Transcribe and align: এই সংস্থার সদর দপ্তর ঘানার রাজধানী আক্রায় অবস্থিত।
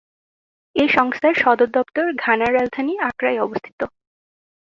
এই 0.75 0.89
সংস্থার 0.89 1.35
সদর 1.35 1.69
দপ্তর 1.69 2.05
ঘানার 2.23 2.51
রাজধানী 2.53 2.93
আক্রায় 3.09 3.39
অবস্থিত। 3.41 3.79